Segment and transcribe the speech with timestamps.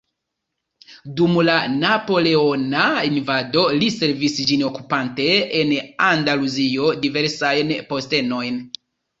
[1.19, 5.29] Dum la napoleona invado li servis ĝin okupante
[5.61, 5.77] en
[6.09, 8.63] Andaluzio diversajn postenojn.